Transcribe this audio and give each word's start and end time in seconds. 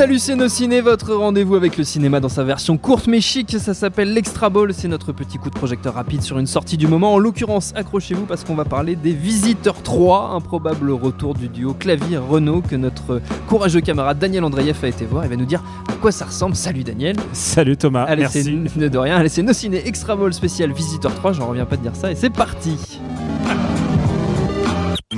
Salut 0.00 0.18
ciné, 0.48 0.80
votre 0.80 1.12
rendez-vous 1.12 1.56
avec 1.56 1.76
le 1.76 1.84
cinéma 1.84 2.20
dans 2.20 2.30
sa 2.30 2.42
version 2.42 2.78
courte 2.78 3.06
mais 3.06 3.20
chic, 3.20 3.50
ça 3.58 3.74
s'appelle 3.74 4.14
l'Extra 4.14 4.48
Ball, 4.48 4.72
c'est 4.72 4.88
notre 4.88 5.12
petit 5.12 5.36
coup 5.36 5.50
de 5.50 5.54
projecteur 5.54 5.92
rapide 5.92 6.22
sur 6.22 6.38
une 6.38 6.46
sortie 6.46 6.78
du 6.78 6.86
moment, 6.86 7.12
en 7.12 7.18
l'occurrence 7.18 7.74
accrochez-vous 7.76 8.24
parce 8.24 8.42
qu'on 8.42 8.54
va 8.54 8.64
parler 8.64 8.96
des 8.96 9.12
Visiteurs 9.12 9.82
3, 9.82 10.30
un 10.30 10.40
probable 10.40 10.90
retour 10.90 11.34
du 11.34 11.50
duo 11.50 11.74
Clavier-Renault 11.74 12.62
que 12.62 12.76
notre 12.76 13.20
courageux 13.46 13.82
camarade 13.82 14.18
Daniel 14.18 14.44
Andreyev 14.44 14.78
a 14.82 14.88
été 14.88 15.04
voir, 15.04 15.26
il 15.26 15.28
va 15.28 15.36
nous 15.36 15.44
dire 15.44 15.62
à 15.86 15.92
quoi 15.92 16.12
ça 16.12 16.24
ressemble, 16.24 16.56
salut 16.56 16.82
Daniel. 16.82 17.16
Salut 17.34 17.76
Thomas, 17.76 18.04
Allez 18.04 18.22
merci. 18.22 18.58
c'est 18.74 18.88
de 18.88 18.98
rien, 18.98 19.16
allez 19.16 19.28
c'est 19.28 19.52
ciné 19.52 19.86
Extra 19.86 20.16
Ball 20.16 20.32
spécial 20.32 20.72
Visiteurs 20.72 21.14
3, 21.14 21.34
j'en 21.34 21.48
reviens 21.48 21.66
pas 21.66 21.76
de 21.76 21.82
dire 21.82 21.94
ça 21.94 22.10
et 22.10 22.14
c'est 22.14 22.30
parti 22.30 22.99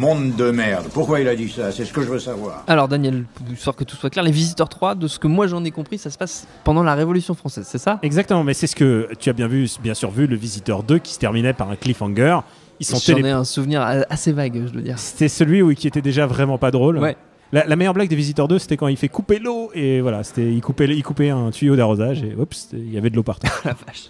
Monde 0.03 0.35
de 0.35 0.51
merde. 0.51 0.87
Pourquoi 0.93 1.21
il 1.21 1.29
a 1.29 1.37
dit 1.37 1.49
ça? 1.49 1.71
C'est 1.71 1.85
ce 1.85 1.93
que 1.93 2.03
je 2.03 2.09
veux 2.09 2.19
savoir. 2.19 2.65
Alors 2.67 2.89
Daniel, 2.89 3.25
histoire 3.53 3.77
que 3.77 3.85
tout 3.85 3.95
soit 3.95 4.11
clair, 4.11 4.25
les 4.25 4.33
Visiteurs 4.33 4.69
3, 4.69 4.97
de 4.97 5.07
ce 5.07 5.21
que 5.21 5.29
moi 5.29 5.47
j'en 5.47 5.63
ai 5.65 5.71
compris, 5.71 5.97
ça 5.97 6.11
se 6.11 6.19
passe 6.19 6.49
pendant 6.65 6.83
la 6.83 6.97
Révolution 6.97 7.35
française, 7.35 7.67
c'est 7.71 7.79
ça? 7.79 8.01
Exactement, 8.03 8.43
mais 8.43 8.53
c'est 8.53 8.67
ce 8.67 8.75
que 8.75 9.09
tu 9.21 9.31
as 9.31 9.33
bien 9.33 9.47
vu, 9.47 9.69
bien 9.81 9.95
sûr 9.95 10.11
vu, 10.11 10.27
le 10.27 10.35
Visiteur 10.35 10.83
2 10.83 10.99
qui 10.99 11.15
se 11.15 11.21
terminait 11.21 11.53
par 11.53 11.71
un 11.71 11.77
cliffhanger. 11.77 12.39
Ils 12.81 12.85
sont 12.87 12.97
J'en 12.97 13.15
télé- 13.15 13.29
ai 13.29 13.31
un 13.33 13.45
souvenir 13.45 13.81
assez 14.11 14.33
vague, 14.33 14.61
je 14.67 14.73
dois 14.73 14.83
dire. 14.83 14.99
C'était 14.99 15.29
celui 15.29 15.63
où 15.63 15.73
qui 15.73 15.87
était 15.87 16.03
déjà 16.03 16.27
vraiment 16.27 16.59
pas 16.59 16.73
drôle. 16.73 16.99
Ouais. 16.99 17.17
La, 17.53 17.65
la 17.67 17.77
meilleure 17.77 17.95
blague 17.95 18.09
des 18.09 18.17
Visiteurs 18.17 18.49
2, 18.49 18.59
c'était 18.59 18.77
quand 18.77 18.89
il 18.89 18.97
fait 18.97 19.09
couper 19.09 19.39
l'eau 19.39 19.71
et 19.73 20.01
voilà, 20.01 20.25
c'était 20.25 20.51
il 20.53 20.61
coupait, 20.63 20.87
il 20.87 21.03
coupait 21.05 21.31
un 21.31 21.51
tuyau 21.53 21.77
d'arrosage 21.77 22.25
et 22.25 22.35
oups, 22.37 22.71
il 22.73 22.93
y 22.93 22.99
avait 22.99 23.11
de 23.11 23.15
l'eau 23.15 23.23
partout. 23.23 23.47
La 23.65 23.77
vache. 23.87 24.09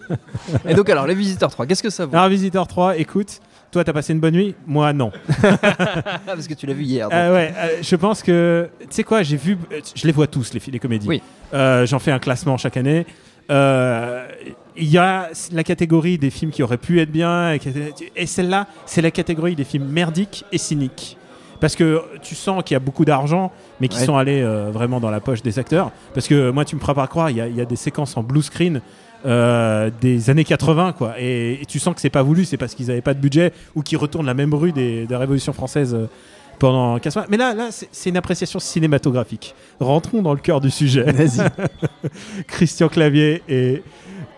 Et 0.67 0.73
donc 0.75 0.89
alors, 0.89 1.07
les 1.07 1.15
Visiteurs 1.15 1.51
3, 1.51 1.67
qu'est-ce 1.67 1.83
que 1.83 1.91
ça 1.91 2.07
vaut? 2.07 2.17
Alors 2.17 2.29
Visiteur 2.31 2.67
3, 2.67 2.97
écoute, 2.99 3.41
toi 3.73 3.83
t'as 3.83 3.93
passé 3.93 4.13
une 4.13 4.21
bonne 4.21 4.35
nuit, 4.35 4.55
moi 4.67 4.93
non. 4.93 5.11
Parce 6.27 6.47
que 6.47 6.55
tu 6.55 6.67
l'as 6.67 6.75
vu 6.75 6.85
hier. 6.85 7.09
donc. 7.09 7.15
Euh, 7.19 7.35
ouais, 7.35 7.55
euh, 7.57 7.69
je 7.83 7.97
pense 7.97 8.23
que 8.23 8.69
tu 8.81 8.87
sais 8.91 9.03
quoi, 9.03 9.23
j'ai 9.23 9.37
vu, 9.39 9.57
euh, 9.73 9.81
je 9.95 10.07
les 10.07 10.13
vois 10.13 10.27
tous 10.27 10.53
les, 10.53 10.61
les 10.71 10.79
comédies. 10.79 11.09
Oui. 11.09 11.23
Euh, 11.55 11.87
J'en 11.87 11.99
fais 11.99 12.13
un 12.13 12.19
classement 12.19 12.57
chaque 12.59 12.77
année. 12.77 13.07
Il 13.51 14.89
y 14.89 14.99
a 14.99 15.29
la 15.53 15.65
catégorie 15.65 16.17
des 16.19 16.31
films 16.31 16.51
qui 16.51 16.63
auraient 16.63 16.79
pu 16.79 17.01
être 17.01 17.11
bien, 17.11 17.57
et 18.17 18.27
celle-là, 18.27 18.67
c'est 18.87 19.03
la 19.03 19.11
catégorie 19.11 19.57
des 19.57 19.65
films 19.65 19.87
merdiques 19.89 20.45
et 20.53 20.59
cyniques. 20.59 21.17
Parce 21.63 21.77
que 21.77 22.03
tu 22.23 22.35
sens 22.35 22.63
qu'il 22.65 22.75
y 22.75 22.77
a 22.77 22.81
beaucoup 22.81 23.07
d'argent, 23.07 23.51
mais 23.81 23.89
qui 23.89 23.99
Ouais. 23.99 24.05
sont 24.05 24.17
allés 24.19 24.43
euh, 24.43 24.71
vraiment 24.71 25.01
dans 25.01 25.11
la 25.11 25.21
poche 25.21 25.41
des 25.43 25.59
acteurs. 25.59 25.93
Parce 26.13 26.27
que 26.29 26.51
moi, 26.51 26.65
tu 26.67 26.75
me 26.77 26.81
feras 26.81 26.93
pas 26.95 27.07
croire, 27.07 27.31
il 27.31 27.37
y 27.37 27.41
a, 27.41 27.47
il 27.49 27.57
y 27.57 27.61
a 27.61 27.65
des 27.65 27.77
séquences 27.77 28.17
en 28.17 28.23
blue 28.23 28.43
screen 28.43 28.83
euh, 29.25 29.89
des 30.01 30.29
années 30.29 30.43
80, 30.45 30.93
quoi. 30.99 31.15
Et, 31.21 31.63
et 31.63 31.67
tu 31.67 31.79
sens 31.79 31.95
que 31.95 32.01
c'est 32.01 32.11
pas 32.11 32.25
voulu, 32.25 32.45
c'est 32.45 32.57
parce 32.57 32.75
qu'ils 32.75 32.91
avaient 32.91 33.01
pas 33.01 33.15
de 33.15 33.21
budget 33.21 33.53
ou 33.77 33.83
qu'ils 33.83 33.97
retournent 33.97 34.27
la 34.27 34.35
même 34.35 34.53
rue 34.53 34.73
des, 34.73 35.07
de 35.07 35.13
la 35.13 35.19
Révolution 35.21 35.53
française 35.53 35.95
euh, 35.95 36.07
pendant 36.59 36.99
15 36.99 37.15
mois. 37.17 37.27
Mais 37.31 37.37
là, 37.37 37.55
là 37.55 37.69
c'est 37.71 37.89
c'est 37.93 38.11
une 38.11 38.17
appréciation 38.17 38.59
cinématographique. 38.59 39.55
Rentrons 39.79 40.21
dans 40.23 40.35
le 40.35 40.41
cœur 40.41 40.61
du 40.61 40.71
sujet. 40.71 41.05
Vas-y. 41.05 41.49
Christian 42.49 42.89
Clavier 42.89 43.43
est, 43.49 43.83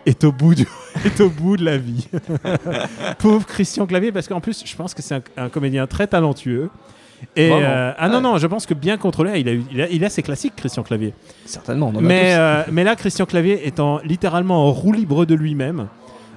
est, 0.05 0.23
au 0.23 0.31
bout 0.31 0.53
du- 0.53 0.67
est 1.05 1.19
au 1.21 1.29
bout 1.29 1.57
de 1.57 1.65
la 1.65 1.77
vie. 1.77 2.07
Pauvre 3.17 3.45
Christian 3.47 3.85
Clavier, 3.87 4.11
parce 4.11 4.27
qu'en 4.27 4.41
plus, 4.41 4.63
je 4.65 4.75
pense 4.75 4.93
que 4.93 5.01
c'est 5.01 5.15
un, 5.15 5.21
un 5.37 5.49
comédien 5.49 5.87
très 5.87 6.07
talentueux. 6.07 6.69
Et 7.35 7.49
euh, 7.51 7.91
ah 7.97 8.09
non, 8.09 8.21
non, 8.21 8.37
je 8.37 8.47
pense 8.47 8.65
que 8.65 8.73
bien 8.73 8.97
contrôlé, 8.97 9.39
il 9.39 9.49
a, 9.49 9.53
eu- 9.53 9.63
il 9.71 9.81
a, 9.81 9.89
il 9.89 10.03
a 10.05 10.09
ses 10.09 10.23
classiques, 10.23 10.53
Christian 10.55 10.83
Clavier. 10.83 11.13
Certainement. 11.45 11.91
on 11.93 11.95
en 11.97 11.99
a 11.99 12.01
Mais, 12.01 12.21
tous. 12.33 12.39
euh, 12.39 12.63
mais 12.71 12.83
là, 12.83 12.95
Christian 12.95 13.25
Clavier 13.25 13.67
étant 13.67 13.99
littéralement 14.03 14.67
en 14.67 14.71
roue 14.71 14.91
libre 14.93 15.25
de 15.25 15.35
lui-même, 15.35 15.87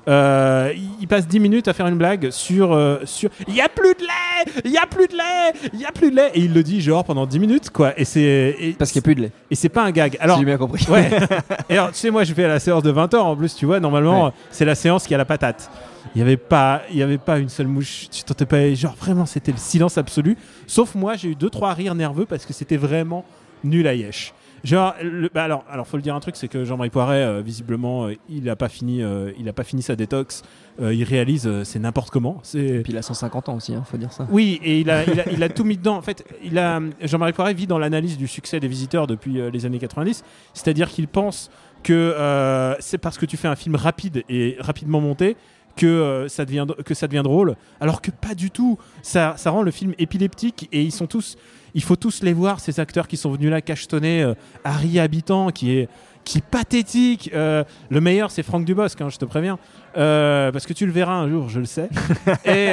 euh, 0.08 0.72
il- 1.00 1.06
passe 1.08 1.26
10 1.28 1.40
minutes 1.40 1.68
à 1.68 1.72
faire 1.72 1.86
une 1.86 1.96
blague 1.96 2.30
sur 2.30 2.72
euh, 2.72 2.98
sur 3.04 3.30
il 3.46 3.54
y 3.54 3.60
a 3.62 3.68
plus 3.68 3.94
de 3.94 4.00
lait, 4.00 4.52
il 4.64 4.70
y 4.70 4.76
a 4.76 4.86
plus 4.86 5.06
de 5.08 5.14
lait, 5.16 5.70
il 5.72 5.80
y 5.80 5.84
a 5.86 5.92
plus 5.92 6.10
de 6.10 6.16
lait 6.16 6.30
et 6.34 6.40
il 6.40 6.52
le 6.52 6.62
dit 6.62 6.80
genre 6.80 7.04
pendant 7.04 7.24
10 7.26 7.38
minutes 7.38 7.70
quoi 7.70 7.98
et 7.98 8.04
c'est 8.04 8.74
Parce 8.78 8.90
qu'il 8.92 8.98
n'y 9.00 9.04
a 9.04 9.06
plus 9.06 9.14
de 9.14 9.20
lait. 9.22 9.32
et 9.50 9.54
c'est 9.54 9.68
pas 9.70 9.84
un 9.84 9.90
gag. 9.90 10.16
Alors, 10.20 10.24
Alors 10.36 10.38
j'ai 10.40 10.44
bien 10.44 10.58
compris. 10.58 10.84
ouais. 10.90 11.10
et 11.70 11.74
alors 11.74 11.88
tu 11.92 11.98
sais 11.98 12.10
moi 12.10 12.24
je 12.24 12.34
fais 12.34 12.46
la 12.46 12.58
séance 12.60 12.82
de 12.82 12.90
20 12.90 13.14
heures 13.14 13.26
en 13.26 13.36
plus 13.36 13.54
tu 13.54 13.64
vois 13.66 13.80
normalement 13.80 14.26
Ouais. 14.26 14.30
c'est 14.50 14.64
la 14.64 14.74
séance 14.74 15.06
qui 15.06 15.14
a 15.14 15.18
la 15.18 15.24
patate. 15.24 15.70
Il 16.14 16.18
y 16.18 16.22
avait 16.22 16.36
pas 16.36 16.82
il 16.90 16.96
y 16.96 17.02
avait 17.02 17.18
pas 17.18 17.38
une 17.38 17.48
seule 17.48 17.66
mouche, 17.68 18.08
tu 18.10 18.22
t'entendais 18.24 18.46
pas 18.46 18.74
genre 18.74 18.94
vraiment 18.96 19.26
c'était 19.26 19.52
le 19.52 19.58
silence 19.58 19.98
absolu 19.98 20.36
sauf 20.66 20.94
moi 20.94 21.14
j'ai 21.16 21.28
eu 21.30 21.34
deux 21.34 21.50
trois 21.50 21.72
rires 21.74 21.94
nerveux 21.94 22.24
parce 22.26 22.44
que 22.46 22.52
c'était 22.52 22.76
vraiment 22.78 23.24
nul 23.64 23.86
à 23.86 23.94
yesh. 23.94 24.32
Genre, 24.64 24.94
le- 25.02 25.30
bah 25.32 25.44
alors, 25.44 25.64
alors 25.70 25.86
faut 25.86 25.96
le 25.96 26.02
dire 26.02 26.14
un 26.14 26.20
truc, 26.20 26.36
c'est 26.36 26.48
que 26.48 26.64
Jean-Marie 26.64 26.90
Poiret, 26.90 27.22
euh, 27.22 27.40
visiblement, 27.42 28.06
euh, 28.06 28.14
il 28.28 28.48
a 28.50 28.56
pas 28.56 28.68
fini, 28.68 29.02
euh, 29.02 29.30
il 29.38 29.48
a 29.48 29.52
pas 29.52 29.64
fini 29.64 29.82
sa 29.82 29.96
détox. 29.96 30.42
Il 30.80 31.02
réalise, 31.02 31.64
c'est 31.64 31.80
n'importe 31.80 32.10
comment. 32.10 32.38
C'est 32.44 32.60
Et 32.64 32.80
puis 32.82 32.92
il 32.92 32.98
a 32.98 33.02
150 33.02 33.48
ans 33.48 33.56
aussi, 33.56 33.74
hein, 33.74 33.82
faut 33.84 33.96
dire 33.96 34.12
ça. 34.12 34.28
oui, 34.30 34.60
et 34.62 34.78
il 34.78 34.90
a, 34.90 35.02
il 35.04 35.18
a, 35.20 35.28
il 35.32 35.42
a 35.42 35.48
tout 35.48 35.64
mis 35.64 35.76
dedans. 35.76 35.96
En 35.96 36.02
fait, 36.02 36.24
il 36.44 36.56
a 36.56 36.80
Jean-Marie 37.02 37.32
Poiret 37.32 37.52
vit 37.52 37.66
dans 37.66 37.78
l'analyse 37.80 38.16
du 38.16 38.28
succès 38.28 38.60
des 38.60 38.68
visiteurs 38.68 39.08
depuis 39.08 39.40
les 39.50 39.66
années 39.66 39.80
90. 39.80 40.22
C'est-à-dire 40.54 40.88
qu'il 40.88 41.08
pense 41.08 41.50
que 41.82 42.76
c'est 42.78 42.98
parce 42.98 43.18
que 43.18 43.26
tu 43.26 43.36
fais 43.36 43.48
un 43.48 43.56
film 43.56 43.74
rapide 43.74 44.22
et 44.28 44.56
rapidement 44.60 45.00
monté 45.00 45.36
que, 45.78 45.86
euh, 45.86 46.28
ça 46.28 46.44
devient, 46.44 46.66
que 46.84 46.92
ça 46.92 47.06
devient 47.06 47.22
drôle. 47.22 47.56
Alors 47.80 48.02
que 48.02 48.10
pas 48.10 48.34
du 48.34 48.50
tout. 48.50 48.78
Ça, 49.02 49.34
ça 49.38 49.50
rend 49.50 49.62
le 49.62 49.70
film 49.70 49.94
épileptique 49.98 50.68
et 50.72 50.82
ils 50.82 50.92
sont 50.92 51.06
tous. 51.06 51.36
Il 51.74 51.82
faut 51.82 51.96
tous 51.96 52.22
les 52.22 52.32
voir, 52.32 52.60
ces 52.60 52.80
acteurs 52.80 53.06
qui 53.08 53.16
sont 53.16 53.30
venus 53.30 53.50
là 53.50 53.60
cachetonner. 53.60 54.22
euh, 54.22 54.34
Harry 54.64 54.98
Habitant, 54.98 55.50
qui 55.50 55.78
est, 55.78 55.88
qui 56.24 56.38
est 56.38 56.44
pathétique. 56.44 57.30
Euh, 57.32 57.62
le 57.90 58.00
meilleur, 58.00 58.30
c'est 58.30 58.42
Franck 58.42 58.64
Dubosc, 58.64 59.00
hein, 59.00 59.08
je 59.08 59.18
te 59.18 59.24
préviens. 59.24 59.58
Parce 59.94 60.66
que 60.66 60.72
tu 60.72 60.84
le 60.84 60.92
verras 60.92 61.14
un 61.14 61.28
jour, 61.28 61.48
je 61.48 61.60
le 61.60 61.66
sais. 61.66 61.88
et 62.44 62.72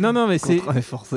non, 0.00 0.12
non, 0.12 0.26
mais 0.26 0.38
c'est. 0.38 0.60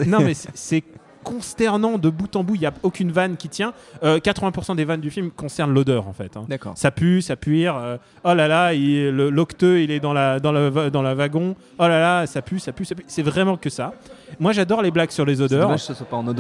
Non, 0.05 0.19
mais 0.19 0.33
c'est 0.33 0.83
consternant 1.23 1.97
de 1.97 2.09
bout 2.09 2.35
en 2.35 2.43
bout. 2.43 2.55
Il 2.55 2.61
n'y 2.61 2.65
a 2.67 2.73
aucune 2.83 3.11
vanne 3.11 3.37
qui 3.37 3.49
tient. 3.49 3.73
Euh, 4.03 4.19
80% 4.19 4.75
des 4.75 4.85
vannes 4.85 5.01
du 5.01 5.09
film 5.11 5.31
concernent 5.31 5.73
l'odeur, 5.73 6.07
en 6.07 6.13
fait. 6.13 6.35
hein. 6.37 6.45
D'accord. 6.47 6.73
Ça 6.75 6.91
pue, 6.91 7.21
ça 7.21 7.35
puire. 7.35 7.75
euh, 7.77 7.97
oh 8.23 8.33
là 8.33 8.47
là, 8.47 8.73
l'octeux, 8.73 9.81
il 9.81 9.91
est 9.91 9.99
dans 9.99 10.13
la, 10.13 10.39
dans, 10.39 10.51
le, 10.51 10.69
va- 10.69 10.89
dans 10.89 11.01
la 11.01 11.15
wagon. 11.15 11.55
Oh 11.77 11.83
là 11.83 11.99
là, 11.99 12.25
ça 12.27 12.41
pue, 12.41 12.59
ça 12.59 12.71
pue, 12.71 12.85
ça 12.85 12.95
pue. 12.95 13.03
C'est 13.07 13.21
vraiment 13.23 13.57
que 13.57 13.69
ça. 13.69 13.93
Moi, 14.39 14.51
j'adore 14.53 14.81
les 14.81 14.91
blagues 14.91 15.11
sur 15.11 15.25
les 15.25 15.41
odeurs. 15.41 15.69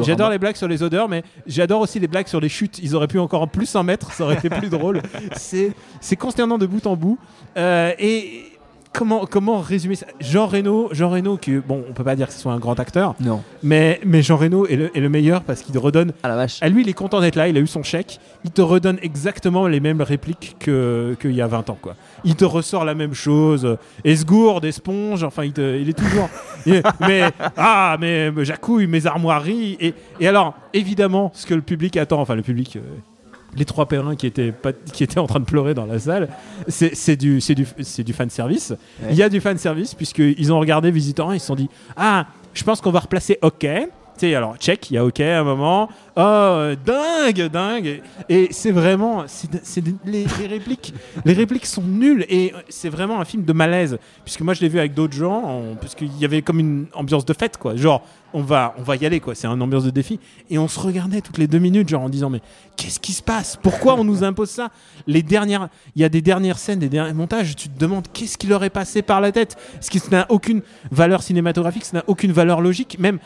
J'adore 0.05 0.29
les 0.29 0.37
blagues 0.37 0.55
sur 0.55 0.67
les 0.67 0.83
odeurs, 0.83 1.09
mais 1.09 1.23
j'adore 1.47 1.81
aussi 1.81 1.99
les 1.99 2.07
blagues 2.07 2.27
sur 2.27 2.39
les 2.39 2.49
chutes. 2.49 2.79
Ils 2.79 2.95
auraient 2.95 3.07
pu 3.07 3.19
encore 3.19 3.41
en 3.41 3.47
plus 3.47 3.75
en 3.75 3.83
mettre, 3.83 4.11
ça 4.13 4.23
aurait 4.23 4.35
été 4.35 4.49
plus 4.49 4.69
drôle. 4.77 5.01
C'est 5.33 5.73
c'est 6.01 6.15
consternant 6.15 6.57
de 6.57 6.65
bout 6.65 6.85
en 6.87 6.95
bout. 6.95 7.17
Euh, 7.57 7.91
et 7.97 8.48
comment, 8.93 9.25
comment 9.25 9.59
résumer 9.59 9.95
ça? 9.95 10.05
Jean 10.19 10.47
Reno, 10.47 10.89
Jean 10.91 11.09
Reno, 11.09 11.37
qui, 11.37 11.57
bon, 11.57 11.83
on 11.89 11.93
peut 11.93 12.03
pas 12.03 12.15
dire 12.15 12.27
que 12.27 12.33
ce 12.33 12.39
soit 12.39 12.51
un 12.53 12.59
grand 12.59 12.79
acteur, 12.79 13.15
Non. 13.19 13.41
mais, 13.63 13.99
mais 14.05 14.21
Jean 14.21 14.37
Reno 14.37 14.65
est 14.67 14.75
le, 14.75 14.97
est 14.97 14.99
le 14.99 15.09
meilleur 15.09 15.41
parce 15.43 15.61
qu'il 15.61 15.73
te 15.73 15.79
redonne. 15.79 16.11
Ah 16.23 16.27
la 16.29 16.35
vache. 16.35 16.57
À 16.61 16.69
lui, 16.69 16.81
il 16.81 16.89
est 16.89 16.93
content 16.93 17.21
d'être 17.21 17.35
là, 17.35 17.47
il 17.47 17.55
a 17.57 17.59
eu 17.59 17.67
son 17.67 17.83
chèque. 17.83 18.19
Il 18.45 18.51
te 18.51 18.61
redonne 18.61 18.97
exactement 19.01 19.67
les 19.67 19.79
mêmes 19.79 20.01
répliques 20.01 20.55
que- 20.59 21.15
qu'il 21.21 21.31
y 21.33 21.41
a 21.41 21.47
20 21.47 21.69
ans. 21.69 21.77
Quoi. 21.81 21.95
Il 22.23 22.35
te 22.35 22.45
ressort 22.45 22.85
la 22.85 22.95
même 22.95 23.13
chose. 23.13 23.77
Esgourde, 24.03 24.65
esponge, 24.65 25.23
enfin, 25.23 25.43
il, 25.43 25.53
te- 25.53 25.79
il 25.79 25.89
est 25.89 25.93
toujours. 25.97 26.29
il- 26.65 26.81
mais, 27.01 27.23
ah, 27.57 27.97
mais, 27.99 28.31
mais 28.31 28.45
jacouille, 28.45 28.87
mes 28.87 29.05
armoiries. 29.05 29.77
Et, 29.79 29.93
et 30.19 30.27
alors, 30.27 30.55
évidemment, 30.73 31.31
ce 31.33 31.45
que 31.45 31.53
le 31.53 31.61
public 31.61 31.97
attend, 31.97 32.21
enfin, 32.21 32.35
le 32.35 32.41
public. 32.41 32.75
euh, 32.77 32.79
les 33.55 33.65
trois 33.65 33.87
pèlerins 33.87 34.15
qui 34.15 34.27
étaient, 34.27 34.51
pas, 34.51 34.71
qui 34.73 35.03
étaient 35.03 35.19
en 35.19 35.27
train 35.27 35.39
de 35.39 35.45
pleurer 35.45 35.73
dans 35.73 35.85
la 35.85 35.99
salle. 35.99 36.29
C'est 36.67 36.95
c'est 36.95 37.15
du, 37.15 37.41
c'est 37.41 37.55
du, 37.55 37.67
c'est 37.81 38.03
du 38.03 38.13
fan 38.13 38.29
service. 38.29 38.73
Il 39.09 39.15
y 39.15 39.23
a 39.23 39.29
du 39.29 39.41
fan 39.41 39.57
service 39.57 39.93
puisqu'ils 39.95 40.53
ont 40.53 40.59
regardé 40.59 40.91
Visitor 40.91 41.29
1 41.29 41.35
ils 41.35 41.39
se 41.39 41.47
sont 41.47 41.55
dit 41.55 41.69
Ah, 41.95 42.27
je 42.53 42.63
pense 42.63 42.81
qu'on 42.81 42.91
va 42.91 42.99
replacer 42.99 43.37
OK. 43.41 43.65
Alors, 44.23 44.57
check, 44.57 44.89
il 44.91 44.95
y 44.95 44.97
a 44.97 45.05
OK 45.05 45.19
à 45.21 45.39
un 45.39 45.43
moment. 45.43 45.89
Oh, 46.15 46.19
euh, 46.21 46.75
dingue, 46.85 47.47
dingue. 47.49 48.01
Et 48.27 48.49
c'est 48.51 48.71
vraiment. 48.71 49.23
c'est 49.27 49.83
les, 50.05 50.25
répliques, 50.47 50.93
les 51.25 51.33
répliques 51.33 51.65
sont 51.65 51.81
nulles. 51.81 52.25
Et 52.29 52.53
c'est 52.69 52.89
vraiment 52.89 53.19
un 53.21 53.25
film 53.25 53.43
de 53.45 53.53
malaise. 53.53 53.97
Puisque 54.25 54.41
moi, 54.41 54.53
je 54.53 54.61
l'ai 54.61 54.69
vu 54.69 54.79
avec 54.79 54.93
d'autres 54.93 55.13
gens. 55.15 55.43
en- 55.43 55.75
parce 55.75 55.95
qu'il 55.95 56.15
y 56.19 56.25
avait 56.25 56.41
comme 56.41 56.59
une 56.59 56.87
ambiance 56.93 57.25
de 57.25 57.33
fête, 57.33 57.57
quoi. 57.57 57.75
Genre, 57.75 58.01
on 58.33 58.41
va, 58.41 58.75
on 58.77 58.83
va 58.83 58.95
y 58.95 59.05
aller, 59.05 59.19
quoi. 59.19 59.33
C'est 59.35 59.47
une 59.47 59.61
ambiance 59.61 59.83
de 59.85 59.89
défi. 59.89 60.19
Et 60.49 60.57
on 60.59 60.67
se 60.67 60.79
regardait 60.79 61.21
toutes 61.21 61.37
les 61.37 61.47
deux 61.47 61.59
minutes, 61.59 61.87
genre 61.89 62.03
en 62.03 62.09
disant 62.09 62.29
Mais 62.29 62.41
qu'est-ce 62.75 62.99
qui 62.99 63.13
se 63.13 63.23
passe? 63.23 63.57
Pourquoi 63.61 63.95
on 63.95 64.03
nous 64.03 64.23
impose 64.23 64.49
ça? 64.49 64.69
Les 65.07 65.23
dernières. 65.23 65.69
Il 65.95 66.01
y 66.01 66.05
a 66.05 66.09
des 66.09 66.21
dernières 66.21 66.59
scènes, 66.59 66.79
des 66.79 66.89
derniers 66.89 67.13
montages. 67.13 67.55
Tu 67.55 67.69
te 67.69 67.79
demandes 67.79 68.07
qu'est-ce 68.13 68.37
qui 68.37 68.47
leur 68.47 68.63
est 68.63 68.69
passé 68.69 69.01
par 69.01 69.21
la 69.21 69.31
tête? 69.31 69.55
Ce 69.79 69.89
qui 69.89 70.01
n'a 70.11 70.25
aucune 70.29 70.61
valeur 70.91 71.23
cinématographique, 71.23 71.85
ça 71.85 71.97
n'a 71.97 72.03
aucune 72.07 72.31
valeur 72.31 72.61
logique. 72.61 72.97
Même 72.99 73.19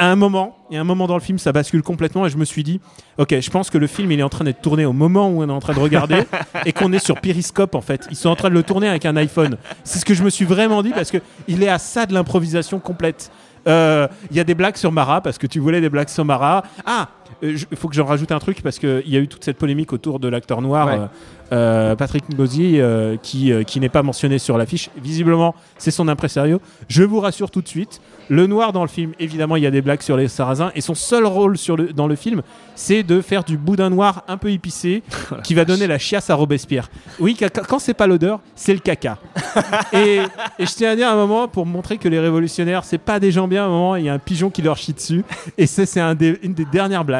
à 0.00 0.06
un 0.06 0.16
moment, 0.16 0.56
il 0.70 0.74
y 0.74 0.78
a 0.78 0.80
un 0.80 0.84
moment 0.84 1.06
dans 1.06 1.14
le 1.14 1.20
film, 1.20 1.38
ça 1.38 1.52
bascule 1.52 1.82
complètement 1.82 2.24
et 2.24 2.30
je 2.30 2.38
me 2.38 2.46
suis 2.46 2.62
dit, 2.62 2.80
ok, 3.18 3.38
je 3.38 3.50
pense 3.50 3.68
que 3.68 3.76
le 3.76 3.86
film 3.86 4.10
il 4.10 4.18
est 4.18 4.22
en 4.22 4.30
train 4.30 4.44
d'être 4.44 4.62
tourné 4.62 4.86
au 4.86 4.94
moment 4.94 5.28
où 5.28 5.42
on 5.42 5.48
est 5.48 5.52
en 5.52 5.60
train 5.60 5.74
de 5.74 5.78
regarder 5.78 6.22
et 6.64 6.72
qu'on 6.72 6.90
est 6.94 7.04
sur 7.04 7.20
Periscope 7.20 7.74
en 7.74 7.82
fait. 7.82 8.08
Ils 8.10 8.16
sont 8.16 8.30
en 8.30 8.34
train 8.34 8.48
de 8.48 8.54
le 8.54 8.62
tourner 8.62 8.88
avec 8.88 9.04
un 9.04 9.14
iPhone. 9.16 9.58
C'est 9.84 9.98
ce 9.98 10.06
que 10.06 10.14
je 10.14 10.22
me 10.22 10.30
suis 10.30 10.46
vraiment 10.46 10.82
dit 10.82 10.88
parce 10.90 11.10
que 11.10 11.18
il 11.48 11.62
est 11.62 11.68
à 11.68 11.78
ça 11.78 12.06
de 12.06 12.14
l'improvisation 12.14 12.78
complète. 12.80 13.30
Euh, 13.68 14.08
Il 14.30 14.38
y 14.38 14.40
a 14.40 14.44
des 14.44 14.54
blagues 14.54 14.76
sur 14.76 14.90
Mara 14.90 15.20
parce 15.20 15.36
que 15.36 15.46
tu 15.46 15.60
voulais 15.60 15.82
des 15.82 15.90
blagues 15.90 16.08
sur 16.08 16.24
Mara. 16.24 16.64
Ah, 16.86 17.08
il 17.42 17.58
faut 17.76 17.88
que 17.88 17.94
j'en 17.94 18.04
rajoute 18.06 18.32
un 18.32 18.38
truc 18.38 18.62
parce 18.62 18.78
qu'il 18.78 19.02
y 19.06 19.16
a 19.16 19.20
eu 19.20 19.28
toute 19.28 19.44
cette 19.44 19.56
polémique 19.58 19.92
autour 19.92 20.18
de 20.20 20.28
l'acteur 20.28 20.60
noir 20.62 20.86
Ouais. 20.88 20.94
euh, 20.98 21.06
euh, 21.52 21.96
Patrick 21.96 22.22
Ngozi 22.32 22.80
euh, 22.80 23.16
qui, 23.20 23.52
euh, 23.52 23.64
qui 23.64 23.80
n'est 23.80 23.88
pas 23.88 24.04
mentionné 24.04 24.38
sur 24.38 24.56
l'affiche. 24.56 24.88
Visiblement, 25.02 25.56
c'est 25.78 25.90
son 25.90 26.06
impresario. 26.06 26.60
Je 26.88 27.02
vous 27.02 27.18
rassure 27.18 27.50
tout 27.50 27.60
de 27.60 27.66
suite, 27.66 28.00
le 28.28 28.46
noir 28.46 28.72
dans 28.72 28.82
le 28.82 28.88
film, 28.88 29.14
évidemment, 29.18 29.56
il 29.56 29.64
y 29.64 29.66
a 29.66 29.72
des 29.72 29.82
blagues 29.82 30.02
sur 30.02 30.16
les 30.16 30.28
sarrasins 30.28 30.70
et 30.76 30.80
son 30.80 30.94
seul 30.94 31.26
rôle 31.26 31.58
sur 31.58 31.76
le, 31.76 31.92
dans 31.92 32.06
le 32.06 32.14
film, 32.14 32.42
c'est 32.76 33.02
de 33.02 33.20
faire 33.20 33.42
du 33.42 33.56
boudin 33.58 33.90
noir 33.90 34.22
un 34.28 34.36
peu 34.36 34.52
épicé 34.52 35.02
qui 35.42 35.54
va 35.54 35.64
donner 35.64 35.88
la 35.88 35.98
chiasse 35.98 36.30
à 36.30 36.36
Robespierre. 36.36 36.88
Oui, 37.18 37.36
quand 37.68 37.80
c'est 37.80 37.94
pas 37.94 38.06
l'odeur, 38.06 38.38
c'est 38.54 38.72
le 38.72 38.78
caca. 38.78 39.18
et, 39.92 40.20
et 40.58 40.66
je 40.66 40.72
tiens 40.74 40.90
à 40.92 40.96
dire 40.96 41.08
un 41.10 41.16
moment 41.16 41.48
pour 41.48 41.66
montrer 41.66 41.98
que 41.98 42.08
les 42.08 42.20
révolutionnaires, 42.20 42.84
c'est 42.84 42.98
pas 42.98 43.18
des 43.18 43.32
gens 43.32 43.48
bien. 43.48 43.64
À 43.64 43.66
un 43.66 43.70
moment, 43.70 43.96
il 43.96 44.04
y 44.04 44.08
a 44.08 44.14
un 44.14 44.18
pigeon 44.20 44.50
qui 44.50 44.62
leur 44.62 44.76
chie 44.76 44.92
dessus 44.92 45.24
et 45.58 45.66
ça, 45.66 45.84
c'est 45.84 46.00
un 46.00 46.14
des- 46.14 46.38
une 46.44 46.54
des 46.54 46.64
dernières 46.64 47.04
blagues. 47.04 47.19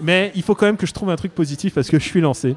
Mais 0.00 0.30
il 0.34 0.42
faut 0.42 0.54
quand 0.54 0.66
même 0.66 0.76
que 0.76 0.86
je 0.86 0.92
trouve 0.92 1.10
un 1.10 1.16
truc 1.16 1.34
positif 1.34 1.74
parce 1.74 1.88
que 1.88 1.98
je 1.98 2.04
suis 2.04 2.20
lancé. 2.20 2.54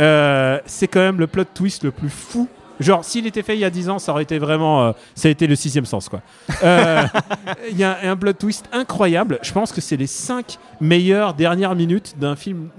Euh, 0.00 0.58
c'est 0.66 0.88
quand 0.88 1.00
même 1.00 1.18
le 1.20 1.26
plot 1.26 1.44
twist 1.54 1.84
le 1.84 1.90
plus 1.90 2.08
fou. 2.08 2.48
Genre, 2.80 3.04
s'il 3.04 3.24
était 3.28 3.44
fait 3.44 3.54
il 3.54 3.60
y 3.60 3.64
a 3.64 3.70
10 3.70 3.88
ans, 3.88 3.98
ça 4.00 4.10
aurait 4.10 4.24
été 4.24 4.36
vraiment. 4.40 4.82
euh, 4.86 4.92
ça 5.14 5.28
a 5.28 5.30
été 5.30 5.46
le 5.46 5.54
sixième 5.54 5.84
sens, 5.86 6.08
quoi. 6.08 6.22
Euh, 6.64 7.04
Il 7.70 7.78
y 7.78 7.84
a 7.84 7.98
un 8.02 8.16
plot 8.16 8.32
twist 8.32 8.68
incroyable. 8.72 9.38
Je 9.42 9.52
pense 9.52 9.70
que 9.70 9.80
c'est 9.80 9.96
les 9.96 10.08
5 10.08 10.58
meilleures 10.80 11.34
dernières 11.34 11.76
minutes 11.76 12.16
d'un 12.18 12.34
film 12.34 12.70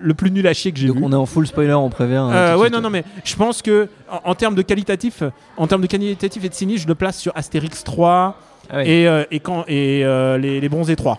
le 0.00 0.14
plus 0.14 0.30
nul 0.30 0.46
à 0.46 0.54
chier 0.54 0.72
que 0.72 0.78
j'ai 0.78 0.86
Donc 0.86 0.96
vu. 0.96 1.02
on 1.04 1.12
est 1.12 1.16
en 1.16 1.26
full 1.26 1.46
spoiler, 1.46 1.74
on 1.74 1.90
prévient. 1.90 2.14
hein, 2.16 2.30
Euh, 2.32 2.56
ouais, 2.56 2.70
non, 2.70 2.80
non, 2.80 2.88
mais 2.88 3.04
je 3.24 3.36
pense 3.36 3.60
que 3.60 3.88
en, 4.10 4.30
en 4.30 4.34
termes 4.34 4.54
de 4.54 4.62
qualitatif, 4.62 5.22
en 5.58 5.66
termes 5.66 5.82
de 5.82 5.86
qualitatif 5.88 6.42
et 6.42 6.48
de 6.48 6.54
cynisme, 6.54 6.84
je 6.84 6.88
le 6.88 6.94
place 6.94 7.18
sur 7.18 7.32
Astérix 7.36 7.84
3 7.84 8.38
Ah 8.70 8.76
ouais. 8.76 8.88
et, 8.88 9.06
euh, 9.08 9.24
et, 9.30 9.40
quand, 9.40 9.64
et 9.68 10.02
euh, 10.06 10.38
les, 10.38 10.58
les 10.58 10.68
Bronzés 10.70 10.96
3. 10.96 11.18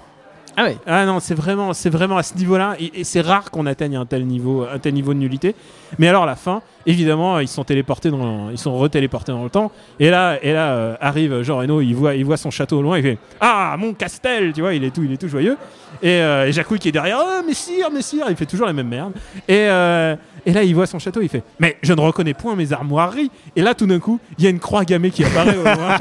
Ah 0.58 0.64
ouais. 0.64 0.78
Ah 0.88 1.06
non, 1.06 1.20
c'est 1.20 1.36
vraiment, 1.36 1.74
c'est 1.74 1.90
vraiment 1.90 2.18
à 2.18 2.24
ce 2.24 2.36
niveau-là, 2.36 2.76
et, 2.80 3.02
et 3.02 3.04
c'est 3.04 3.22
rare 3.22 3.52
qu'on 3.52 3.66
atteigne 3.66 3.98
un 3.98 4.06
tel 4.06 4.26
niveau, 4.26 4.66
un 4.72 4.80
tel 4.80 4.94
niveau 4.94 5.14
de 5.14 5.20
nullité. 5.20 5.56
Mais 6.00 6.08
alors 6.08 6.26
la 6.26 6.36
fin, 6.36 6.62
évidemment, 6.86 7.40
ils 7.40 7.48
sont 7.48 7.64
téléportés 7.64 8.12
dans, 8.12 8.50
ils 8.50 8.58
sont 8.58 8.78
retéléportés 8.78 9.32
dans 9.32 9.44
le 9.44 9.50
temps. 9.50 9.72
Et 10.00 10.10
là, 10.10 10.38
et 10.42 10.54
là 10.54 10.74
euh, 10.74 10.96
arrive 11.00 11.42
Jean 11.42 11.58
Reno, 11.58 11.82
il 11.82 11.94
voit, 11.94 12.16
il 12.16 12.26
voit 12.26 12.38
son 12.38 12.52
château 12.52 12.80
au 12.80 12.82
loin, 12.82 12.98
il 12.98 13.04
fait 13.04 13.18
ah 13.40 13.76
mon 13.78 13.94
Castel, 13.94 14.54
tu 14.54 14.62
vois, 14.62 14.74
il 14.74 14.84
est 14.84 14.92
tout, 14.92 15.04
il 15.04 15.12
est 15.12 15.18
tout 15.18 15.28
joyeux. 15.28 15.58
Et, 16.02 16.22
euh, 16.22 16.48
et 16.48 16.52
Jacouille 16.52 16.80
qui 16.80 16.90
est 16.90 16.92
derrière, 16.92 17.20
oh 17.22 17.46
messire, 17.46 17.90
messire, 17.92 18.26
il 18.30 18.36
fait 18.36 18.46
toujours 18.46 18.68
la 18.68 18.74
même 18.74 18.88
merde. 18.88 19.14
Et, 19.48 19.68
euh, 19.70 20.16
et 20.46 20.54
là, 20.54 20.64
il 20.64 20.76
voit 20.76 20.86
son 20.86 21.00
château, 21.00 21.22
il 21.22 21.30
fait 21.30 21.44
mais 21.60 21.78
je 21.82 21.94
ne 21.94 22.00
reconnais 22.00 22.34
point 22.34 22.56
mes 22.56 22.72
armoiries. 22.72 23.32
Et 23.56 23.62
là, 23.62 23.74
tout 23.74 23.88
d'un 23.88 24.00
coup, 24.00 24.20
il 24.38 24.44
y 24.44 24.48
a 24.48 24.50
une 24.50 24.60
croix 24.60 24.86
gammée 24.86 25.10
qui 25.10 25.24
apparaît 25.24 25.58
au 25.58 25.64
loin. 25.64 25.98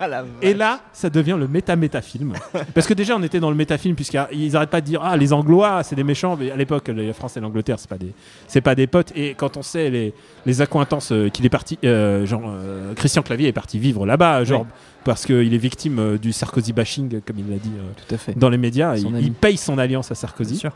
Et 0.42 0.54
là, 0.54 0.80
ça 0.92 1.10
devient 1.10 1.36
le 1.38 1.46
méta-méta-film. 1.46 2.32
Parce 2.74 2.86
que 2.86 2.94
déjà, 2.94 3.16
on 3.16 3.22
était 3.22 3.40
dans 3.40 3.50
le 3.50 3.56
méta-film, 3.56 3.94
puisqu'ils 3.94 4.56
arrêtent 4.56 4.70
pas 4.70 4.80
de 4.80 4.86
dire 4.86 5.00
Ah, 5.02 5.16
les 5.16 5.32
Anglois, 5.32 5.82
c'est 5.82 5.96
des 5.96 6.04
méchants. 6.04 6.36
Mais 6.38 6.50
à 6.50 6.56
l'époque, 6.56 6.88
la 6.88 7.12
France 7.12 7.36
et 7.36 7.40
l'Angleterre, 7.40 7.78
c'est 7.78 7.90
pas 7.90 7.98
des, 7.98 8.12
c'est 8.46 8.60
pas 8.60 8.74
des 8.74 8.86
potes. 8.86 9.12
Et 9.14 9.34
quand 9.34 9.56
on 9.56 9.62
sait 9.62 9.90
les, 9.90 10.14
les 10.46 10.60
accointances 10.60 11.12
euh, 11.12 11.28
qu'il 11.28 11.46
est 11.46 11.50
parti, 11.50 11.78
euh, 11.84 12.26
genre, 12.26 12.42
euh, 12.46 12.94
Christian 12.94 13.22
Clavier 13.22 13.48
est 13.48 13.52
parti 13.52 13.78
vivre 13.78 14.04
là-bas, 14.06 14.42
genre, 14.44 14.62
Oui. 14.62 14.66
parce 15.04 15.24
qu'il 15.24 15.54
est 15.54 15.58
victime 15.58 16.18
du 16.18 16.32
Sarkozy 16.32 16.72
bashing, 16.72 17.20
comme 17.20 17.38
il 17.38 17.48
l'a 17.50 17.56
dit 17.58 17.70
Tout 18.08 18.14
à 18.14 18.18
fait. 18.18 18.36
dans 18.38 18.48
les 18.48 18.58
médias. 18.58 18.96
Il, 18.96 19.32
paye 19.32 19.56
son 19.56 19.78
alliance 19.78 20.10
à 20.10 20.14
Sarkozy. 20.14 20.56
sûr. 20.56 20.72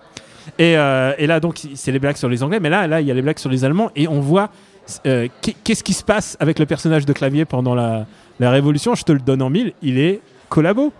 Et, 0.58 0.72
et 0.74 1.26
là, 1.26 1.40
donc, 1.40 1.60
c'est 1.74 1.90
les 1.92 1.98
blagues 1.98 2.16
sur 2.16 2.28
les 2.28 2.42
Anglais, 2.44 2.60
mais 2.60 2.70
là, 2.70 2.86
là, 2.86 3.00
il 3.00 3.06
y 3.06 3.10
a 3.10 3.14
les 3.14 3.22
blagues 3.22 3.38
sur 3.40 3.50
les 3.50 3.64
Allemands, 3.64 3.90
et 3.96 4.06
on 4.06 4.20
voit 4.20 4.50
qu'est- 5.02 5.56
qu'est-ce 5.64 5.82
qui 5.82 5.94
se 5.94 6.04
passe 6.04 6.36
avec 6.38 6.58
le 6.60 6.66
personnage 6.66 7.04
de 7.04 7.12
Clavier 7.12 7.44
pendant 7.44 7.74
la, 7.74 8.06
la 8.38 8.50
Révolution? 8.52 8.94
Je 8.94 9.02
te 9.02 9.10
le 9.10 9.18
donne 9.18 9.42
en 9.42 9.50
mille, 9.50 9.72
il 9.82 9.98
est 9.98 10.20
collabo. 10.48 10.92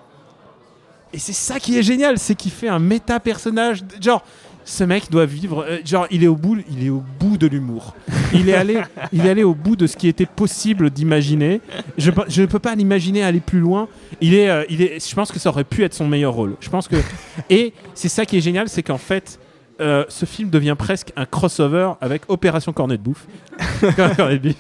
Et 1.13 1.19
c'est 1.21 1.33
ça 1.33 1.61
qui 1.61 1.79
est 1.79 1.83
génial, 1.85 2.19
c'est 2.19 2.35
qu'il 2.35 2.51
fait 2.51 2.69
un 2.69 2.81
méta-personnage. 2.81 3.85
de- 3.85 4.03
Genre, 4.03 4.25
ce 4.67 4.83
mec 4.85 5.11
doit 5.11 5.27
vivre. 5.27 5.65
euh, 5.67 5.79
genre, 5.85 6.07
il 6.11 6.25
est 6.25 6.27
au 6.27 6.35
bout, 6.35 6.59
il 6.71 6.85
est 6.85 6.91
au 6.91 7.03
bout 7.21 7.39
de 7.39 7.47
l'humour. 7.47 7.95
Il 8.35 8.49
est 8.49 8.55
allé, 8.55 8.81
il 9.13 9.25
est 9.25 9.31
allé 9.31 9.45
au 9.45 9.55
bout 9.55 9.77
de 9.77 9.87
ce 9.87 9.97
qui 9.97 10.09
était 10.09 10.27
possible 10.27 10.91
d'imaginer. 10.91 11.61
Je, 11.97 12.11
ne 12.11 12.47
peux 12.47 12.59
pas 12.59 12.75
l'imaginer 12.75 13.23
aller 13.23 13.39
plus 13.41 13.61
loin. 13.61 13.89
Il 14.21 14.35
est, 14.35 14.51
euh, 14.51 14.65
il 14.69 14.83
est. 14.83 15.09
Je 15.09 15.15
pense 15.15 15.31
que 15.31 15.39
ça 15.39 15.51
aurait 15.51 15.65
pu 15.65 15.85
être 15.85 15.95
son 15.95 16.09
meilleur 16.09 16.33
rôle. 16.35 16.57
Je 16.61 16.69
pense 16.69 16.89
que. 16.89 16.97
Et 17.49 17.73
c'est 17.95 18.09
ça 18.09 18.27
qui 18.27 18.37
est 18.37 18.41
génial, 18.41 18.69
c'est 18.69 18.83
qu'en 18.83 18.99
fait. 18.99 19.39
euh, 19.81 20.05
ce 20.09 20.25
film 20.27 20.51
devient 20.51 20.75
presque 20.77 21.13
un 21.17 21.27
crossover 21.27 21.93
avec 22.01 22.23
Opération 22.29 22.73
Cornet 22.73 22.97
de 22.97 23.03
Bouffe. 23.03 23.27
Cornet 24.17 24.39
de 24.39 24.49
Bif. 24.49 24.57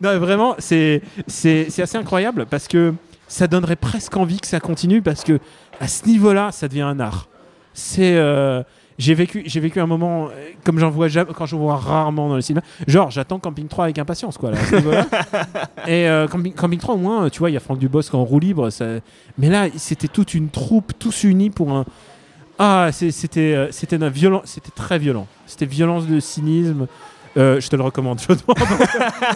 non, 0.00 0.12
mais 0.12 0.18
vraiment, 0.18 0.54
c'est 0.58 1.02
assez 1.26 1.96
incroyable 1.96 2.46
parce 2.48 2.68
que 2.68 2.94
ça 3.28 3.48
donnerait 3.48 3.76
presque 3.76 4.16
envie 4.16 4.40
que 4.40 4.46
ça 4.46 4.60
continue 4.60 5.02
parce 5.02 5.24
que 5.24 5.40
à 5.80 5.88
ce 5.88 6.06
niveau-là, 6.06 6.52
ça 6.52 6.68
devient 6.68 6.82
un 6.82 7.00
art. 7.00 7.28
C'est 7.74 8.16
j'ai 8.98 9.14
vécu 9.14 9.42
j'ai 9.46 9.60
vécu 9.60 9.80
un 9.80 9.86
moment 9.86 10.26
euh, 10.28 10.50
comme 10.64 10.78
j'en 10.78 10.90
vois 10.90 11.08
jamais 11.08 11.30
quand 11.34 11.46
je 11.46 11.56
vois 11.56 11.76
rarement 11.76 12.28
dans 12.28 12.36
le 12.36 12.40
cinéma. 12.40 12.64
Genre, 12.86 13.10
j'attends 13.10 13.38
Camping 13.38 13.68
3 13.68 13.84
avec 13.84 13.98
impatience 13.98 14.38
quoi 14.38 14.50
là. 14.52 14.58
Et 15.86 16.08
euh, 16.08 16.26
Camping, 16.28 16.52
Camping 16.54 16.78
3 16.78 16.94
au 16.94 16.98
moins, 16.98 17.28
tu 17.30 17.38
vois, 17.40 17.50
il 17.50 17.54
y 17.54 17.56
a 17.56 17.60
Franck 17.60 17.78
Dubosc 17.78 18.14
en 18.14 18.24
roue 18.24 18.38
libre, 18.40 18.70
ça- 18.70 19.00
mais 19.38 19.48
là, 19.50 19.66
c'était 19.76 20.08
toute 20.08 20.34
une 20.34 20.48
troupe 20.48 20.92
tous 20.98 21.24
unis 21.24 21.50
pour 21.50 21.72
un 21.72 21.84
ah, 22.58 22.88
c'était 22.92 23.54
euh, 23.54 23.68
c'était 23.70 23.98
d'un 23.98 24.08
violent, 24.08 24.40
c'était 24.44 24.70
très 24.74 24.98
violent. 24.98 25.26
C'était 25.46 25.66
violence 25.66 26.06
de 26.06 26.20
cynisme. 26.20 26.86
Euh, 27.36 27.60
je 27.60 27.68
te 27.68 27.76
le 27.76 27.82
recommande 27.82 28.18
chaudement. 28.18 28.54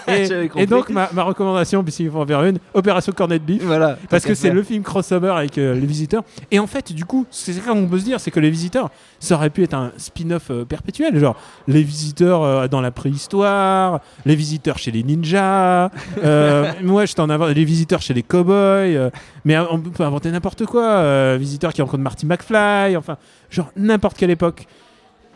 et, 0.56 0.66
donc 0.66 0.88
ma, 0.88 1.10
ma 1.12 1.22
recommandation, 1.22 1.82
puisqu'il 1.82 2.10
faut 2.10 2.20
en 2.20 2.26
faire 2.26 2.42
une, 2.44 2.58
Opération 2.72 3.12
Cornet 3.12 3.38
de 3.38 3.44
Beef. 3.44 3.62
Voilà. 3.62 3.98
Parce 4.08 4.24
que 4.24 4.34
c'est 4.34 4.50
le 4.50 4.62
film 4.62 4.82
crossover 4.82 5.32
avec 5.36 5.58
euh, 5.58 5.74
les 5.74 5.86
visiteurs. 5.86 6.22
Et 6.50 6.58
en 6.58 6.66
fait, 6.66 6.92
du 6.92 7.04
coup, 7.04 7.26
c'est 7.30 7.52
ça 7.52 7.60
qu'on 7.72 7.86
peut 7.86 7.98
se 7.98 8.04
dire, 8.04 8.18
c'est 8.18 8.30
que 8.30 8.40
les 8.40 8.50
visiteurs, 8.50 8.90
ça 9.18 9.34
aurait 9.34 9.50
pu 9.50 9.62
être 9.62 9.74
un 9.74 9.92
spin-off 9.98 10.50
euh, 10.50 10.64
perpétuel. 10.64 11.18
Genre, 11.18 11.36
les 11.68 11.82
visiteurs 11.82 12.68
dans 12.68 12.80
la 12.80 12.90
préhistoire, 12.90 14.00
les 14.24 14.34
visiteurs 14.34 14.78
chez 14.78 14.90
les 14.90 15.02
ninjas. 15.02 15.90
moi, 16.82 17.04
je 17.04 17.14
t'en 17.14 17.28
avais 17.28 17.52
les 17.52 17.64
visiteurs 17.64 18.00
chez 18.00 18.14
les 18.14 18.22
cowboys. 18.22 19.10
mais 19.44 19.58
on 19.58 19.78
peut 19.78 20.04
inventer 20.04 20.30
n'importe 20.30 20.64
quoi. 20.64 21.36
visiteurs 21.36 21.72
qui 21.72 21.82
rencontrent 21.82 22.02
Marty 22.02 22.24
McFly. 22.24 22.96
Enfin, 22.96 23.18
genre, 23.50 23.70
n'importe 23.76 24.16
quelle 24.16 24.30
époque. 24.30 24.66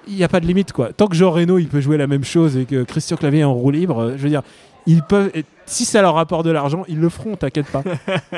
Il 0.09 0.15
n'y 0.17 0.25
a 0.25 0.29
pas 0.29 0.41
de 0.41 0.47
limite, 0.47 0.73
quoi. 0.73 0.93
Tant 0.93 1.07
que 1.07 1.15
Jean 1.17 1.31
Reno, 1.31 1.59
il 1.59 1.69
peut 1.69 1.81
jouer 1.81 1.97
la 1.97 2.07
même 2.07 2.25
chose 2.25 2.57
et 2.57 2.65
que 2.65 2.83
Christian 2.85 3.17
Clavier 3.17 3.41
est 3.41 3.45
en 3.45 3.55
roue 3.55 3.71
libre, 3.71 4.01
euh, 4.01 4.13
je 4.17 4.23
veux 4.23 4.29
dire, 4.29 4.43
ils 4.87 5.03
peuvent. 5.03 5.31
Si 5.67 5.87
ça 5.87 6.03
leur 6.03 6.15
rapporte 6.15 6.45
de 6.45 6.51
l'argent, 6.51 6.85
ils 6.89 7.01
le 7.01 7.09
feront, 7.09 7.37
t'inquiète 7.37 7.67
pas. 7.69 7.83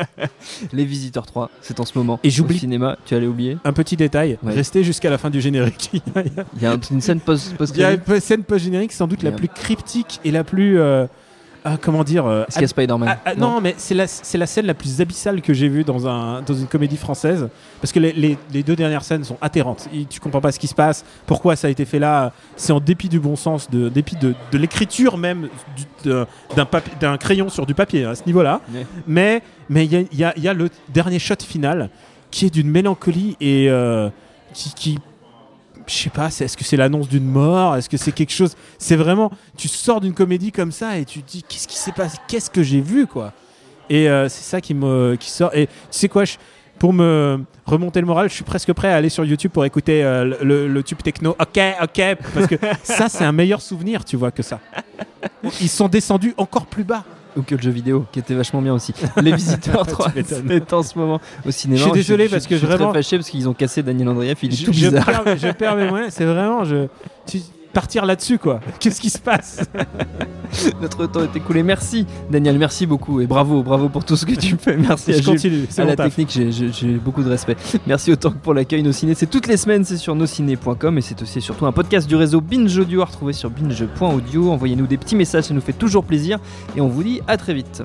Les 0.72 0.84
Visiteurs 0.84 1.26
3, 1.26 1.50
c'est 1.60 1.80
en 1.80 1.84
ce 1.84 1.96
moment. 1.98 2.20
Et 2.22 2.30
j'oublie- 2.30 2.58
cinéma, 2.58 2.96
tu 3.04 3.14
allais 3.14 3.26
oublier. 3.26 3.58
Un 3.64 3.72
petit 3.72 3.96
détail, 3.96 4.38
Ouais. 4.44 4.52
restez 4.52 4.84
jusqu'à 4.84 5.10
la 5.10 5.18
fin 5.18 5.30
du 5.30 5.40
générique. 5.40 5.90
Il 6.56 6.62
y 6.62 6.66
a- 6.66 6.76
une 6.90 7.00
scène 7.00 7.20
post 7.20 7.52
il 7.74 7.80
y 7.80 7.84
a 7.84 7.92
une 7.92 8.20
scène 8.20 8.44
post-générique 8.44 8.92
sans 8.92 9.06
doute 9.08 9.22
la 9.24 9.32
plus 9.32 9.48
cryptique 9.48 10.20
et 10.24 10.30
la 10.30 10.44
plus. 10.44 10.78
euh, 10.78 11.06
ah, 11.68 11.76
comment 11.80 12.04
dire 12.04 12.24
euh, 12.26 12.44
Est-ce 12.44 12.54
qu'il 12.54 12.62
y 12.62 12.64
a 12.64 12.68
Spider-Man 12.68 13.08
ah, 13.10 13.18
ah, 13.24 13.34
non, 13.34 13.60
mais 13.60 13.74
c'est 13.76 13.94
la, 13.94 14.06
c'est 14.06 14.38
la 14.38 14.46
scène 14.46 14.66
la 14.66 14.74
plus 14.74 15.00
abyssale 15.00 15.42
que 15.42 15.52
j'ai 15.52 15.68
vue 15.68 15.82
dans, 15.82 16.06
un, 16.06 16.40
dans 16.42 16.54
une 16.54 16.66
comédie 16.68 16.96
française. 16.96 17.48
Parce 17.80 17.92
que 17.92 17.98
les, 17.98 18.12
les- 18.12 18.38
les 18.52 18.62
deux 18.62 18.76
dernières 18.76 19.02
scènes 19.02 19.24
sont 19.24 19.36
atterrantes. 19.40 19.88
Et 19.92 20.04
tu 20.04 20.20
comprends 20.20 20.40
pas 20.40 20.52
ce 20.52 20.58
qui 20.60 20.68
se 20.68 20.74
passe, 20.74 21.04
pourquoi 21.26 21.56
ça 21.56 21.66
a 21.66 21.70
été 21.70 21.84
fait 21.84 21.98
là. 21.98 22.32
C'est 22.54 22.72
en 22.72 22.78
dépit 22.80 23.08
du 23.08 23.18
bon 23.18 23.34
sens, 23.36 23.68
de, 23.70 23.88
dépit 23.88 24.16
de, 24.16 24.34
de 24.52 24.58
l'écriture 24.58 25.18
même 25.18 25.48
du- 25.76 26.08
de- 26.10 26.24
d'un 26.54 26.64
papi- 26.64 26.96
d'un 27.00 27.16
crayon 27.16 27.48
sur 27.48 27.66
du 27.66 27.74
papier 27.74 28.04
hein, 28.04 28.10
à 28.10 28.14
ce 28.14 28.22
niveau-là. 28.26 28.60
Ouais. 28.72 28.86
Mais 29.08 29.42
mais 29.68 29.84
il 29.84 29.92
y 29.92 29.96
a, 29.96 30.00
il 30.12 30.18
y 30.18 30.24
a- 30.24 30.34
il 30.36 30.42
y 30.44 30.48
a 30.48 30.54
le 30.54 30.70
dernier 30.88 31.18
shot 31.18 31.34
final 31.40 31.90
qui 32.30 32.46
est 32.46 32.50
d'une 32.50 32.70
mélancolie 32.70 33.36
et 33.40 33.66
euh, 33.70 34.08
qui, 34.54 34.72
qui 34.74 34.98
je 35.86 35.94
sais 35.94 36.10
pas, 36.10 36.26
est-ce 36.28 36.56
que 36.56 36.64
c'est 36.64 36.76
l'annonce 36.76 37.08
d'une 37.08 37.24
mort? 37.26 37.76
Est-ce 37.76 37.88
que 37.88 37.96
c'est 37.96 38.12
quelque 38.12 38.32
chose? 38.32 38.56
C'est 38.78 38.96
vraiment, 38.96 39.30
tu 39.56 39.68
sors 39.68 40.00
d'une 40.00 40.14
comédie 40.14 40.52
comme 40.52 40.72
ça 40.72 40.98
et 40.98 41.04
tu 41.04 41.22
te 41.22 41.30
dis 41.30 41.42
qu'est-ce 41.42 41.68
qui 41.68 41.76
s'est 41.76 41.92
passé? 41.92 42.18
Qu'est-ce 42.28 42.50
que 42.50 42.62
j'ai 42.62 42.80
vu 42.80 43.06
quoi? 43.06 43.32
Et 43.88 44.08
euh, 44.08 44.28
c'est 44.28 44.42
ça 44.42 44.60
qui 44.60 44.74
me 44.74 45.16
qui 45.18 45.30
sort. 45.30 45.54
Et 45.54 45.66
tu 45.66 45.72
sais 45.90 46.08
quoi 46.08 46.24
je- 46.24 46.36
pour 46.78 46.92
me 46.92 47.40
remonter 47.64 48.00
le 48.00 48.06
moral, 48.06 48.28
je 48.28 48.34
suis 48.34 48.44
presque 48.44 48.72
prêt 48.72 48.88
à 48.92 48.96
aller 48.96 49.08
sur 49.08 49.24
YouTube 49.24 49.50
pour 49.52 49.64
écouter 49.64 50.04
euh, 50.04 50.24
le, 50.24 50.38
le- 50.44 50.68
le 50.68 50.82
tube 50.82 50.98
techno. 51.02 51.30
Ok, 51.40 51.58
ok, 51.82 52.16
parce 52.34 52.46
que 52.48 52.56
ça, 52.82 53.08
c'est 53.08 53.24
un 53.24 53.32
meilleur 53.32 53.62
souvenir, 53.62 54.04
tu 54.04 54.16
vois, 54.16 54.30
que 54.30 54.42
ça. 54.42 54.60
Ils 55.60 55.68
sont 55.70 55.88
descendus 55.88 56.34
encore 56.36 56.66
plus 56.66 56.84
bas. 56.84 57.04
Ou 57.36 57.42
que 57.42 57.54
le 57.54 57.60
jeu 57.60 57.70
vidéo, 57.70 58.06
qui 58.12 58.18
était 58.18 58.34
vachement 58.34 58.62
bien 58.62 58.72
aussi. 58.72 58.94
Les 59.22 59.32
Visiteurs 59.34 59.86
3, 59.86 60.12
m'étonnes. 60.14 60.44
c'est 60.48 60.72
en 60.72 60.82
ce 60.82 60.98
moment 60.98 61.20
au 61.46 61.50
cinéma. 61.50 61.78
Je 61.78 61.82
suis 61.84 61.92
désolé 61.92 62.28
parce 62.28 62.46
que 62.46 62.54
je 62.54 62.60
suis 62.60 62.66
vraiment- 62.66 62.90
très 62.92 63.00
fâché 63.02 63.18
parce 63.18 63.28
qu'ils 63.28 63.48
ont 63.48 63.52
cassé 63.54 63.82
Daniel 63.82 64.08
Andrieff, 64.08 64.38
il 64.42 64.52
est 64.52 64.56
je, 64.56 64.64
tout 64.64 64.72
je 64.72 64.88
bizarre. 64.88 65.04
perds, 65.24 65.36
je 65.36 65.48
perds 65.52 65.76
mes 65.76 65.88
moyens. 65.88 66.12
C'est 66.14 66.24
vraiment, 66.24 66.64
je, 66.64 66.86
tu- 67.26 67.40
partir 67.74 68.06
là-dessus, 68.06 68.38
quoi. 68.38 68.60
Qu'est-ce 68.80 69.00
qui 69.02 69.10
se 69.10 69.18
passe? 69.18 69.60
Notre 70.80 71.06
temps 71.06 71.22
est 71.22 71.36
écoulé. 71.36 71.62
Merci 71.62 72.06
Daniel, 72.30 72.58
merci 72.58 72.86
beaucoup 72.86 73.20
et 73.20 73.26
bravo, 73.26 73.62
bravo 73.62 73.88
pour 73.88 74.04
tout 74.04 74.16
ce 74.16 74.26
que 74.26 74.34
tu 74.34 74.56
fais. 74.60 74.76
Merci 74.76 75.12
à 75.12 75.16
Je 75.18 75.22
continue, 75.22 75.66
à 75.76 75.80
mon 75.82 75.86
la 75.88 75.96
taf. 75.96 76.14
technique, 76.14 76.30
j'ai- 76.52 76.86
beaucoup 76.94 77.22
de 77.22 77.28
respect. 77.30 77.56
Merci 77.86 78.12
autant 78.12 78.30
que 78.30 78.38
pour 78.38 78.54
l'accueil 78.54 78.82
Nos 78.82 78.92
Ciné. 78.92 79.14
C'est 79.14 79.26
toutes 79.26 79.46
les 79.46 79.56
semaines, 79.56 79.84
c'est 79.84 79.96
sur 79.96 80.14
nosciné.com 80.14 80.98
et 80.98 81.00
c'est 81.00 81.20
aussi 81.22 81.40
surtout 81.40 81.66
un 81.66 81.72
podcast 81.72 82.06
du 82.08 82.16
réseau 82.16 82.40
Binge 82.40 82.76
Audio 82.78 83.02
à 83.02 83.04
retrouver 83.06 83.32
sur 83.32 83.50
binge.audio. 83.50 84.50
Envoyez-nous 84.50 84.86
des 84.86 84.96
petits 84.96 85.16
messages, 85.16 85.44
ça 85.44 85.54
nous 85.54 85.60
fait 85.60 85.72
toujours 85.72 86.04
plaisir 86.04 86.38
et 86.76 86.80
on 86.80 86.88
vous 86.88 87.02
dit 87.02 87.20
à 87.26 87.36
très 87.36 87.54
vite. 87.54 87.82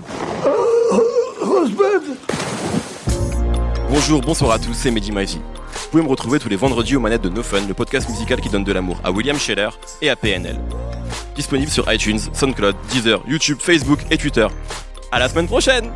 Bonjour, 3.89 4.21
bonsoir 4.21 4.51
à 4.51 4.59
tous, 4.59 4.73
c'est 4.73 4.91
Mehdi 4.91 5.11
Maizy. 5.11 5.37
Vous 5.37 5.89
pouvez 5.91 6.03
me 6.03 6.07
retrouver 6.09 6.39
tous 6.39 6.47
les 6.49 6.55
vendredis 6.55 6.95
aux 6.95 6.99
manettes 7.01 7.21
de 7.23 7.29
No 7.29 7.43
Fun, 7.43 7.67
le 7.67 7.73
podcast 7.73 8.09
musical 8.09 8.39
qui 8.39 8.49
donne 8.49 8.63
de 8.63 8.71
l'amour 8.71 8.99
à 9.03 9.11
William 9.11 9.37
Scheller 9.37 9.69
et 10.01 10.09
à 10.09 10.15
PNL. 10.15 10.57
Disponible 11.35 11.71
sur 11.71 11.91
iTunes, 11.91 12.19
SoundCloud, 12.33 12.75
Deezer, 12.91 13.21
YouTube, 13.27 13.57
Facebook 13.59 13.99
et 14.09 14.17
Twitter. 14.17 14.47
À 15.11 15.19
la 15.19 15.29
semaine 15.29 15.47
prochaine 15.47 15.91